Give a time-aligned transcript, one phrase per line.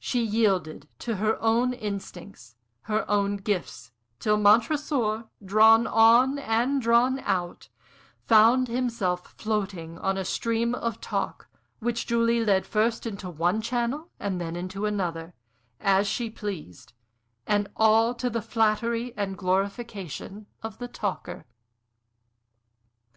[0.00, 2.56] She yielded to her own instincts,
[2.90, 7.68] her own gifts, till Montresor, drawn on and drawn out,
[8.26, 11.48] found himself floating on a stream of talk,
[11.78, 15.32] which Julie led first into one channel and then into another,
[15.78, 16.92] as she pleased;
[17.46, 21.44] and all to the flattery and glorification of the talker.